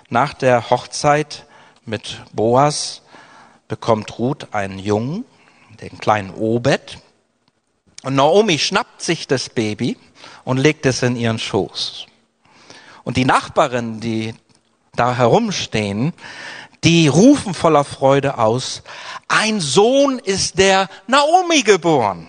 [0.09, 1.45] Nach der Hochzeit
[1.85, 3.03] mit Boas
[3.69, 5.27] bekommt Ruth einen Jungen
[5.83, 6.97] den kleinen Obed.
[8.05, 9.99] Und Naomi schnappt sich das Baby
[10.45, 12.07] und legt es in ihren Schoß.
[13.05, 14.35] Und die Nachbarinnen, die
[14.97, 16.15] da herumstehen,
[16.85, 18.83] die rufen voller Freude aus,
[19.29, 22.27] ein Sohn ist der Naomi geboren.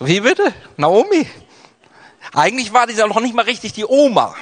[0.00, 0.54] Wie bitte?
[0.78, 1.26] Naomi?
[2.32, 4.34] Eigentlich war dieser noch nicht mal richtig die Oma.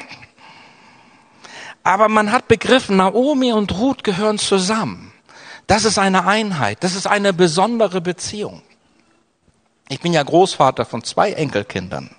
[1.83, 5.13] Aber man hat begriffen, Naomi und Ruth gehören zusammen.
[5.67, 6.85] Das ist eine Einheit.
[6.85, 8.63] Das ist eine besondere Beziehung.
[9.89, 12.11] Ich bin ja Großvater von zwei Enkelkindern.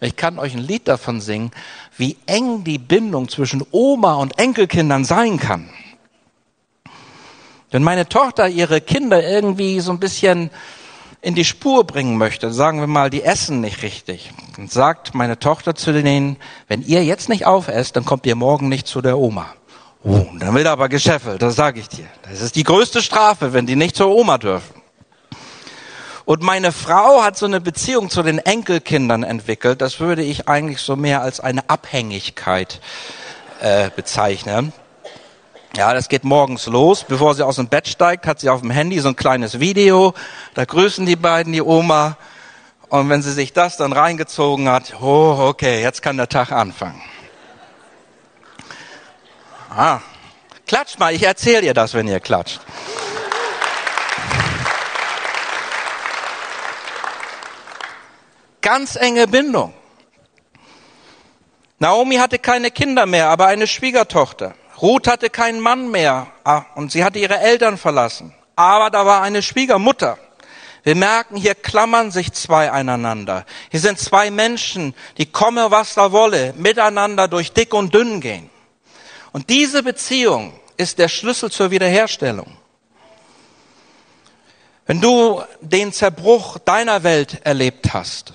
[0.00, 1.52] Ich kann euch ein Lied davon singen,
[1.96, 5.70] wie eng die Bindung zwischen Oma und Enkelkindern sein kann.
[7.70, 10.50] Wenn meine Tochter ihre Kinder irgendwie so ein bisschen
[11.22, 15.38] in die Spur bringen möchte, sagen wir mal, die essen nicht richtig, dann sagt meine
[15.38, 16.36] Tochter zu denen,
[16.68, 19.46] wenn ihr jetzt nicht aufesst, dann kommt ihr morgen nicht zu der Oma.
[20.02, 22.06] Oh, dann wird aber geschäffelt, das sage ich dir.
[22.22, 24.80] Das ist die größte Strafe, wenn die nicht zur Oma dürfen.
[26.24, 29.82] Und meine Frau hat so eine Beziehung zu den Enkelkindern entwickelt.
[29.82, 32.80] Das würde ich eigentlich so mehr als eine Abhängigkeit
[33.60, 34.72] äh, bezeichnen.
[35.80, 37.06] Ja, das geht morgens los.
[37.08, 40.12] Bevor sie aus dem Bett steigt, hat sie auf dem Handy so ein kleines Video.
[40.52, 42.18] Da grüßen die beiden die Oma.
[42.90, 47.00] Und wenn sie sich das dann reingezogen hat, oh, okay, jetzt kann der Tag anfangen.
[49.70, 50.00] Ah,
[50.66, 52.60] klatscht mal, ich erzähle ihr das, wenn ihr klatscht.
[58.60, 59.72] Ganz enge Bindung.
[61.78, 64.52] Naomi hatte keine Kinder mehr, aber eine Schwiegertochter.
[64.80, 68.34] Ruth hatte keinen Mann mehr ah, und sie hatte ihre Eltern verlassen.
[68.56, 70.18] Aber da war eine Schwiegermutter.
[70.82, 73.44] Wir merken, hier klammern sich zwei einander.
[73.70, 78.48] Hier sind zwei Menschen, die komme, was da wolle, miteinander durch dick und dünn gehen.
[79.32, 82.56] Und diese Beziehung ist der Schlüssel zur Wiederherstellung.
[84.86, 88.32] Wenn du den Zerbruch deiner Welt erlebt hast,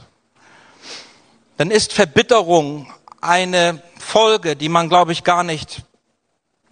[1.57, 5.83] dann ist Verbitterung eine Folge, die man, glaube ich, gar nicht,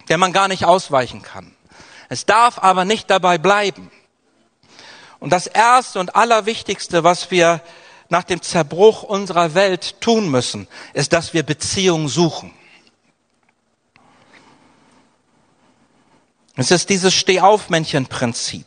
[0.08, 1.54] der man gar nicht ausweichen kann.
[2.08, 3.90] Es darf aber nicht dabei bleiben.
[5.18, 7.62] Und das Erste und Allerwichtigste, was wir
[8.08, 12.52] nach dem Zerbruch unserer Welt tun müssen, ist, dass wir Beziehung suchen.
[16.56, 18.66] Es ist dieses Stehaufmännchen-Prinzip.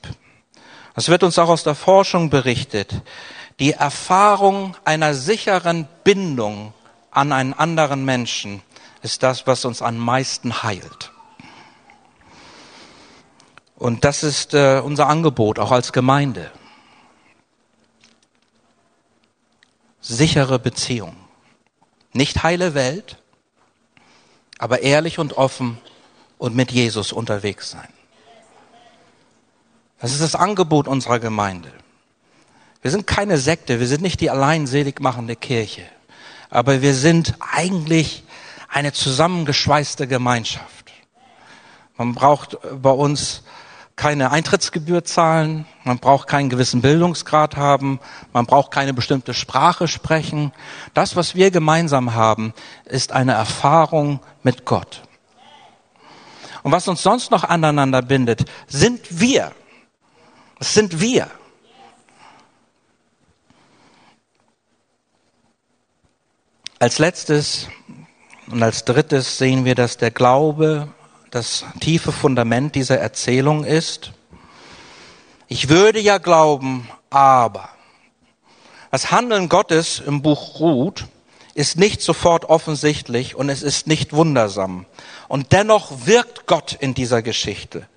[0.95, 3.02] Das wird uns auch aus der Forschung berichtet.
[3.60, 6.73] Die Erfahrung einer sicheren Bindung
[7.12, 8.62] an einen anderen Menschen
[9.04, 11.12] ist das, was uns am meisten heilt.
[13.78, 16.52] Und das ist äh, unser Angebot, auch als Gemeinde.
[20.02, 21.16] Sichere Beziehung.
[22.12, 23.18] Nicht heile Welt,
[24.58, 25.78] aber ehrlich und offen
[26.40, 27.88] und mit Jesus unterwegs sein.
[30.00, 31.72] Das ist das Angebot unserer Gemeinde.
[32.82, 35.84] Wir sind keine Sekte, wir sind nicht die alleinselig machende Kirche,
[36.50, 38.24] aber wir sind eigentlich
[38.70, 40.92] eine zusammengeschweißte Gemeinschaft.
[41.98, 43.44] Man braucht bei uns
[43.97, 47.99] keine Eintrittsgebühr zahlen, man braucht keinen gewissen Bildungsgrad haben,
[48.31, 50.53] man braucht keine bestimmte Sprache sprechen.
[50.93, 52.53] Das, was wir gemeinsam haben,
[52.86, 55.01] ist eine Erfahrung mit Gott.
[56.62, 59.51] Und was uns sonst noch aneinander bindet, sind wir.
[60.60, 61.31] Es sind wir.
[66.77, 67.67] Als letztes
[68.51, 70.93] und als drittes sehen wir, dass der Glaube
[71.32, 74.12] das tiefe Fundament dieser Erzählung ist.
[75.48, 77.70] Ich würde ja glauben, aber
[78.92, 81.06] das Handeln Gottes im Buch Ruth
[81.54, 84.86] ist nicht sofort offensichtlich und es ist nicht wundersam.
[85.28, 87.88] Und dennoch wirkt Gott in dieser Geschichte.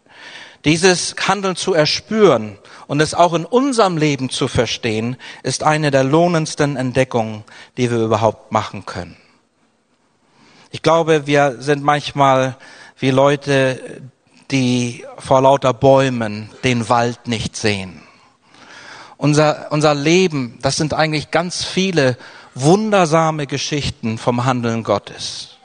[0.65, 6.05] Dieses Handeln zu erspüren und es auch in unserem Leben zu verstehen, ist eine der
[6.05, 7.45] lohnendsten Entdeckungen,
[7.77, 9.17] die wir überhaupt machen können.
[10.71, 12.57] Ich glaube, wir sind manchmal
[13.01, 14.03] wie Leute,
[14.51, 18.03] die vor lauter Bäumen den Wald nicht sehen.
[19.17, 22.17] Unser, unser Leben, das sind eigentlich ganz viele
[22.55, 25.57] wundersame Geschichten vom Handeln Gottes.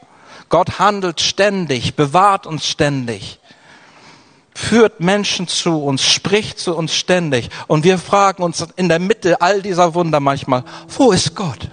[0.50, 3.40] Gott handelt ständig, bewahrt uns ständig
[4.56, 7.50] führt Menschen zu uns, spricht zu uns ständig.
[7.68, 10.64] Und wir fragen uns in der Mitte all dieser Wunder manchmal,
[10.98, 11.70] wo ist Gott?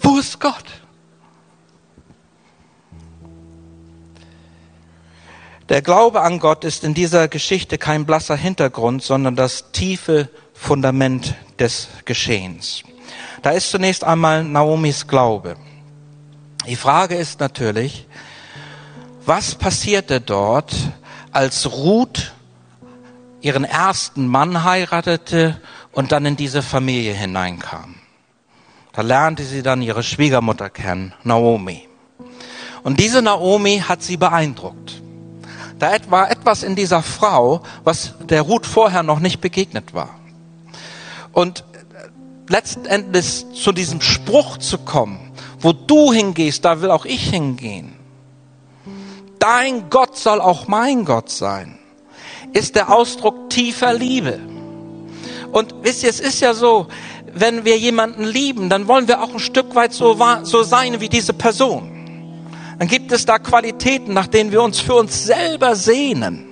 [0.00, 0.64] Wo ist Gott?
[5.72, 11.34] Der Glaube an Gott ist in dieser Geschichte kein blasser Hintergrund, sondern das tiefe Fundament
[11.58, 12.82] des Geschehens.
[13.40, 15.56] Da ist zunächst einmal Naomis Glaube.
[16.66, 18.06] Die Frage ist natürlich,
[19.24, 20.74] was passierte dort,
[21.30, 22.34] als Ruth
[23.40, 25.58] ihren ersten Mann heiratete
[25.90, 27.94] und dann in diese Familie hineinkam.
[28.92, 31.88] Da lernte sie dann ihre Schwiegermutter kennen, Naomi.
[32.82, 35.02] Und diese Naomi hat sie beeindruckt.
[35.82, 40.10] Da war etwas in dieser Frau, was der Ruth vorher noch nicht begegnet war.
[41.32, 41.64] Und
[42.48, 47.94] letztendlich zu diesem Spruch zu kommen, wo du hingehst, da will auch ich hingehen.
[49.40, 51.80] Dein Gott soll auch mein Gott sein,
[52.52, 54.38] ist der Ausdruck tiefer Liebe.
[55.50, 56.86] Und wisst ihr, es ist ja so,
[57.34, 61.08] wenn wir jemanden lieben, dann wollen wir auch ein Stück weit so, so sein wie
[61.08, 62.01] diese Person.
[62.82, 66.48] Dann gibt es da Qualitäten, nach denen wir uns für uns selber sehnen.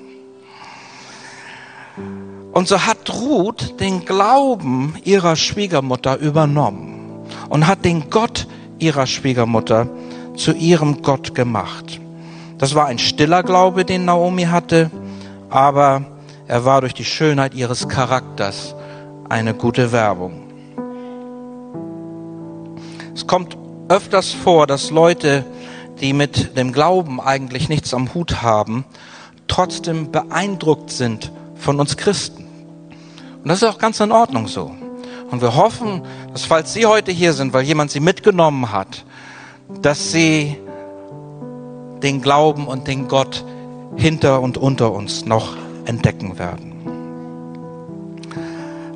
[2.53, 8.47] Und so hat Ruth den Glauben ihrer Schwiegermutter übernommen und hat den Gott
[8.79, 9.89] ihrer Schwiegermutter
[10.37, 12.01] zu ihrem Gott gemacht.
[12.59, 14.93] Das war ein stiller Glaube, den Naomi hatte,
[15.49, 16.05] aber
[16.47, 18.77] er war durch die Schönheit ihres Charakters
[19.29, 20.45] eine gute Werbung.
[23.17, 25.45] Es kommt öfters vor, dass Leute,
[26.01, 28.85] die mit dem Glauben eigentlich nichts am Hut haben,
[29.49, 32.47] trotzdem beeindruckt sind von uns Christen.
[33.43, 34.75] Und das ist auch ganz in Ordnung so.
[35.31, 39.05] Und wir hoffen, dass falls Sie heute hier sind, weil jemand Sie mitgenommen hat,
[39.83, 40.57] dass Sie
[42.03, 43.45] den Glauben und den Gott
[43.97, 46.71] hinter und unter uns noch entdecken werden.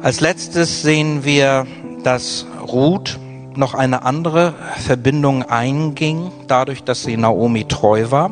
[0.03, 1.67] Als letztes sehen wir,
[2.03, 3.19] dass Ruth
[3.57, 8.31] noch eine andere Verbindung einging, dadurch, dass sie Naomi treu war.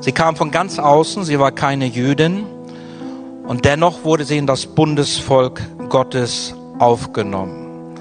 [0.00, 2.44] Sie kam von ganz außen, sie war keine Jüdin
[3.46, 7.94] und dennoch wurde sie in das Bundesvolk Gottes aufgenommen.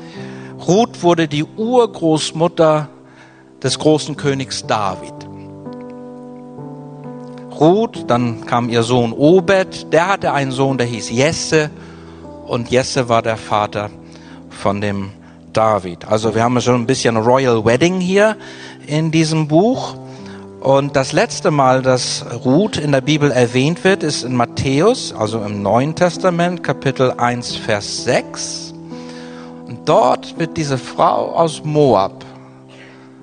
[0.67, 2.89] Ruth wurde die Urgroßmutter
[3.61, 5.13] des großen Königs David.
[7.59, 11.69] Ruth, dann kam ihr Sohn Obed, der hatte einen Sohn, der hieß Jesse
[12.47, 13.91] und Jesse war der Vater
[14.49, 15.11] von dem
[15.53, 16.07] David.
[16.07, 18.37] Also wir haben schon ein bisschen Royal Wedding hier
[18.87, 19.95] in diesem Buch.
[20.61, 25.41] Und das letzte Mal, dass Ruth in der Bibel erwähnt wird, ist in Matthäus, also
[25.41, 28.73] im Neuen Testament, Kapitel 1, Vers 6.
[29.67, 32.23] Und dort wird diese Frau aus Moab,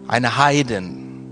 [0.08, 1.30] eine Heidin,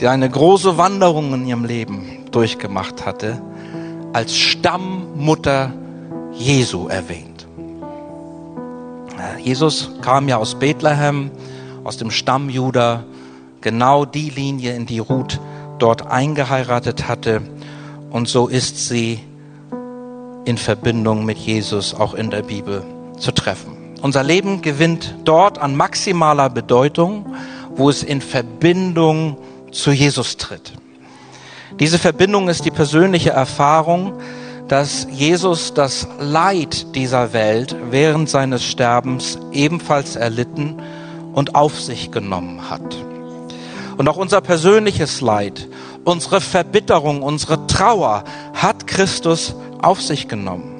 [0.00, 3.40] die eine große Wanderung in ihrem Leben durchgemacht hatte,
[4.12, 5.72] als Stammmutter
[6.32, 7.31] Jesu erwähnt.
[9.38, 11.30] Jesus kam ja aus Bethlehem,
[11.84, 13.04] aus dem Stamm Juda,
[13.60, 15.40] genau die Linie, in die Ruth
[15.78, 17.42] dort eingeheiratet hatte.
[18.10, 19.20] Und so ist sie
[20.44, 22.84] in Verbindung mit Jesus auch in der Bibel
[23.18, 23.76] zu treffen.
[24.02, 27.36] Unser Leben gewinnt dort an maximaler Bedeutung,
[27.76, 29.38] wo es in Verbindung
[29.70, 30.72] zu Jesus tritt.
[31.78, 34.14] Diese Verbindung ist die persönliche Erfahrung,
[34.72, 40.80] dass Jesus das Leid dieser Welt während seines Sterbens ebenfalls erlitten
[41.34, 42.96] und auf sich genommen hat.
[43.98, 45.68] Und auch unser persönliches Leid,
[46.04, 50.72] unsere Verbitterung, unsere Trauer hat Christus auf sich genommen.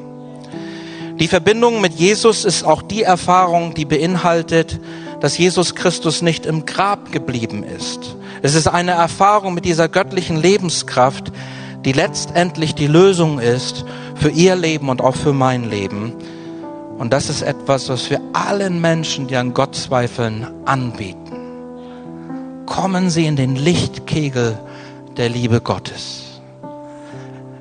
[1.20, 4.80] Die Verbindung mit Jesus ist auch die Erfahrung, die beinhaltet,
[5.20, 8.16] dass Jesus Christus nicht im Grab geblieben ist.
[8.40, 11.30] Es ist eine Erfahrung mit dieser göttlichen Lebenskraft,
[11.84, 16.12] die letztendlich die Lösung ist für ihr Leben und auch für mein Leben.
[16.98, 21.18] Und das ist etwas, was wir allen Menschen, die an Gott zweifeln, anbieten.
[22.66, 24.58] Kommen Sie in den Lichtkegel
[25.16, 26.40] der Liebe Gottes.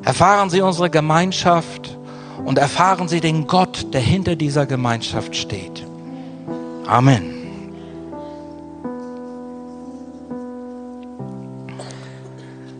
[0.03, 1.97] Erfahren Sie unsere Gemeinschaft
[2.45, 5.85] und erfahren Sie den Gott, der hinter dieser Gemeinschaft steht.
[6.87, 7.40] Amen.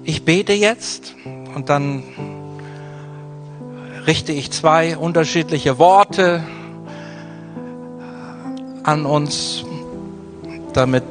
[0.04, 1.14] Ich bete jetzt
[1.54, 2.04] und dann
[4.08, 6.44] richte ich zwei unterschiedliche Worte
[8.84, 9.64] an uns,
[10.74, 11.04] damit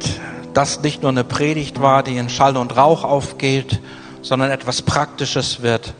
[0.53, 3.79] das nicht nur eine Predigt war, die in Schall und Rauch aufgeht,
[4.21, 5.93] sondern etwas Praktisches wird,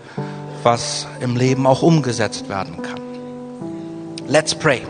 [0.64, 3.00] was im Leben auch umgesetzt werden kann.
[4.28, 4.82] Let's pray.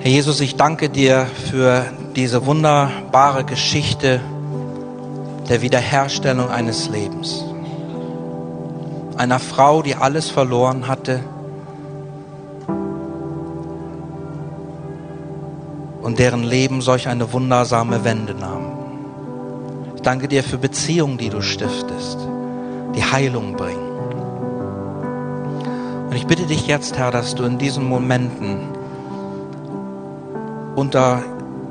[0.00, 1.86] Herr Jesus, ich danke dir für
[2.16, 4.20] diese wunderbare Geschichte
[5.48, 7.44] der Wiederherstellung eines Lebens.
[9.16, 11.20] Einer Frau, die alles verloren hatte
[16.02, 18.72] und deren Leben solch eine wundersame Wende nahm.
[19.96, 22.18] Ich danke dir für Beziehungen, die du stiftest,
[22.94, 23.90] die Heilung bringen.
[26.08, 28.60] Und ich bitte dich jetzt, Herr, dass du in diesen Momenten
[30.74, 31.22] unter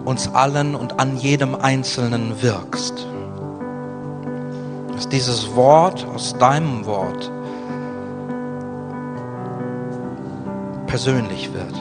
[0.06, 3.08] uns allen und an jedem Einzelnen wirkst.
[5.00, 7.32] dass dieses Wort aus deinem Wort
[10.88, 11.74] persönlich wird.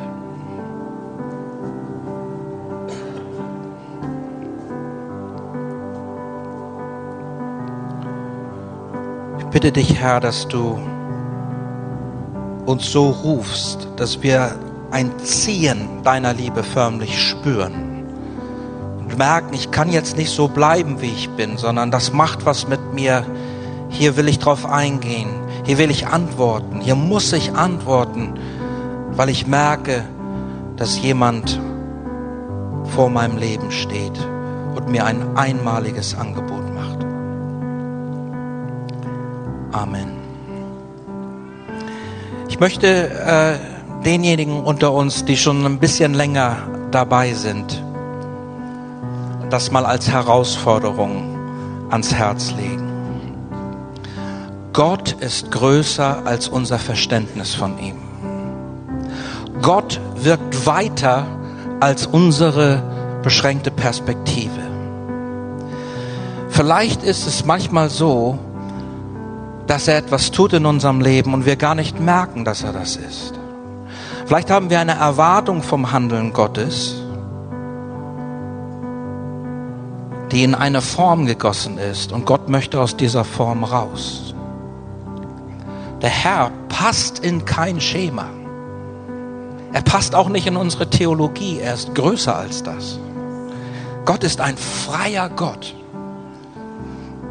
[9.41, 10.79] Ich bitte dich, Herr, dass du
[12.67, 14.55] uns so rufst, dass wir
[14.93, 17.88] ein Ziehen deiner Liebe förmlich spüren
[19.19, 22.95] merken, ich kann jetzt nicht so bleiben, wie ich bin, sondern das macht was mit
[22.95, 23.27] mir.
[23.91, 25.29] Hier will ich drauf eingehen,
[25.65, 28.35] hier will ich antworten, hier muss ich antworten,
[29.13, 30.05] weil ich merke,
[30.77, 31.61] dass jemand
[32.95, 34.19] vor meinem Leben steht
[34.75, 36.99] und mir ein einmaliges Angebot macht.
[39.73, 40.13] Amen.
[42.49, 46.57] Ich möchte äh, denjenigen unter uns, die schon ein bisschen länger
[46.91, 47.83] dabei sind,
[49.51, 51.39] das mal als Herausforderung
[51.91, 52.89] ans Herz legen.
[54.73, 57.97] Gott ist größer als unser Verständnis von ihm.
[59.61, 61.27] Gott wirkt weiter
[61.81, 62.83] als unsere
[63.23, 64.61] beschränkte Perspektive.
[66.49, 68.39] Vielleicht ist es manchmal so,
[69.67, 72.97] dass er etwas tut in unserem Leben und wir gar nicht merken, dass er das
[72.97, 73.35] ist.
[74.27, 77.03] Vielleicht haben wir eine Erwartung vom Handeln Gottes,
[80.33, 84.35] die in eine Form gegossen ist und Gott möchte aus dieser Form raus.
[86.03, 88.29] Der Herr passt in kein Schema.
[89.73, 92.99] Er passt auch nicht in unsere Theologie, er ist größer als das.
[94.05, 95.75] Gott ist ein freier Gott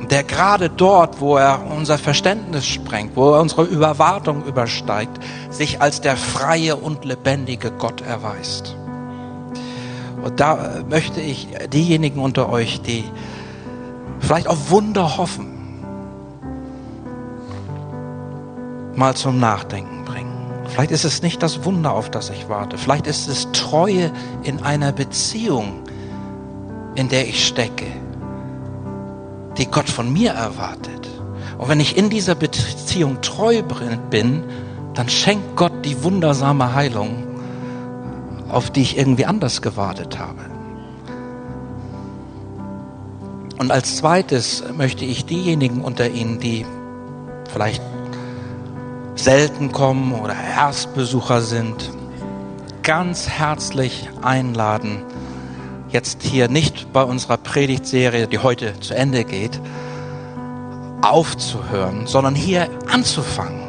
[0.09, 5.19] der gerade dort, wo er unser Verständnis sprengt, wo er unsere Überwartung übersteigt,
[5.49, 8.75] sich als der freie und lebendige Gott erweist.
[10.27, 13.05] Und da möchte ich diejenigen unter euch, die
[14.19, 15.47] vielleicht auf Wunder hoffen,
[18.93, 20.35] mal zum Nachdenken bringen.
[20.67, 22.77] Vielleicht ist es nicht das Wunder, auf das ich warte.
[22.77, 24.11] Vielleicht ist es Treue
[24.43, 25.83] in einer Beziehung,
[26.95, 27.85] in der ich stecke
[29.57, 31.07] die Gott von mir erwartet.
[31.57, 33.63] Und wenn ich in dieser Beziehung treu
[34.09, 34.43] bin,
[34.93, 37.26] dann schenkt Gott die wundersame Heilung,
[38.49, 40.41] auf die ich irgendwie anders gewartet habe.
[43.57, 46.65] Und als zweites möchte ich diejenigen unter Ihnen, die
[47.51, 47.81] vielleicht
[49.15, 51.91] selten kommen oder Erstbesucher sind,
[52.83, 55.01] ganz herzlich einladen,
[55.89, 59.59] jetzt hier nicht bei unserer Predigtserie, die heute zu Ende geht,
[61.01, 63.61] aufzuhören, sondern hier anzufangen.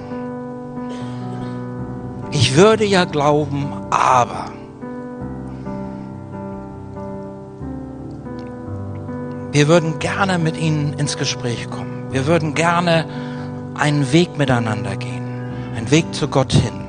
[2.30, 4.57] Ich würde ja glauben, aber.
[9.50, 12.08] Wir würden gerne mit Ihnen ins Gespräch kommen.
[12.10, 13.06] Wir würden gerne
[13.74, 15.22] einen Weg miteinander gehen.
[15.76, 16.88] Einen Weg zu Gott hin.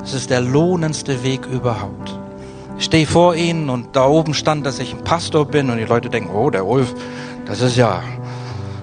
[0.00, 2.18] Das ist der lohnendste Weg überhaupt.
[2.78, 5.84] Ich stehe vor ihnen und da oben stand, dass ich ein Pastor bin und die
[5.84, 6.94] Leute denken, oh, der Ulf,
[7.44, 8.02] das ist ja,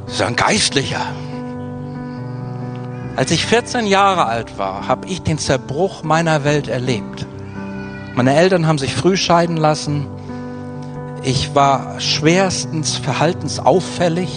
[0.05, 1.01] das ist ja ein Geistlicher.
[3.15, 7.25] Als ich 14 Jahre alt war, habe ich den Zerbruch meiner Welt erlebt.
[8.13, 10.05] Meine Eltern haben sich früh scheiden lassen.
[11.23, 14.29] Ich war schwerstens verhaltensauffällig.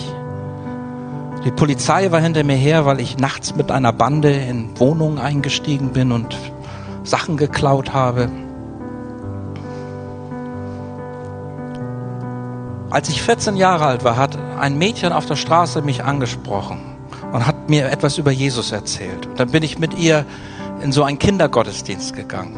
[1.44, 5.90] Die Polizei war hinter mir her, weil ich nachts mit einer Bande in Wohnungen eingestiegen
[5.90, 6.36] bin und
[7.04, 8.28] Sachen geklaut habe.
[12.90, 16.80] Als ich 14 Jahre alt war, hat ein Mädchen auf der Straße mich angesprochen
[17.32, 19.26] und hat mir etwas über Jesus erzählt.
[19.26, 20.26] Und dann bin ich mit ihr
[20.82, 22.56] in so einen Kindergottesdienst gegangen.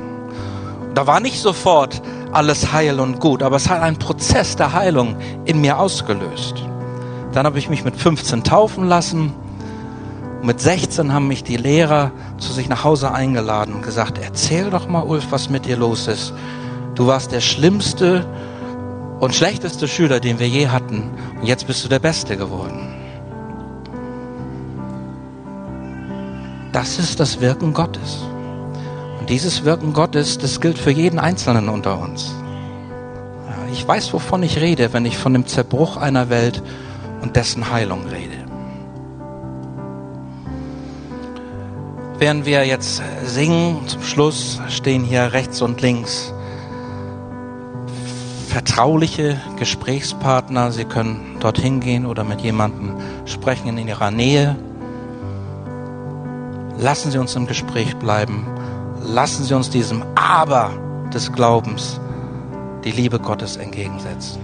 [0.88, 2.00] Und da war nicht sofort
[2.32, 6.54] alles heil und gut, aber es hat einen Prozess der Heilung in mir ausgelöst.
[7.32, 9.32] Dann habe ich mich mit 15 taufen lassen.
[10.42, 14.88] Mit 16 haben mich die Lehrer zu sich nach Hause eingeladen und gesagt, erzähl doch
[14.88, 16.32] mal, Ulf, was mit dir los ist.
[16.94, 18.26] Du warst der schlimmste
[19.20, 21.10] und schlechteste Schüler, den wir je hatten.
[21.40, 22.88] Und jetzt bist du der Beste geworden.
[26.72, 28.24] Das ist das Wirken Gottes.
[29.32, 32.34] Dieses Wirken Gottes, das gilt für jeden Einzelnen unter uns.
[33.72, 36.62] ich weiß, wovon ich rede, wenn ich von dem Zerbruch einer Welt
[37.22, 38.36] und dessen Heilung rede.
[42.18, 46.34] Während wir jetzt singen, zum Schluss stehen hier rechts und links
[48.48, 50.72] vertrauliche Gesprächspartner.
[50.72, 54.56] Sie können dorthin gehen oder mit jemandem sprechen in Ihrer Nähe.
[56.78, 58.46] Lassen Sie uns im Gespräch bleiben.
[59.04, 60.70] Lassen Sie uns diesem Aber
[61.12, 62.00] des Glaubens
[62.84, 64.40] die Liebe Gottes entgegensetzen.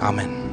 [0.00, 0.45] Amen.